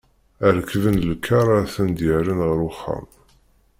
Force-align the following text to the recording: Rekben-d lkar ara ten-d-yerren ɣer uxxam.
Rekben-d 0.55 1.03
lkar 1.13 1.47
ara 1.55 1.71
ten-d-yerren 1.73 2.39
ɣer 2.47 2.59
uxxam. 2.69 3.07